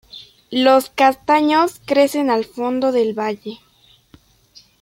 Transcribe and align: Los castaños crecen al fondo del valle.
Los 0.49 0.89
castaños 0.89 1.79
crecen 1.85 2.31
al 2.31 2.43
fondo 2.43 2.91
del 2.91 3.13
valle. 3.13 3.59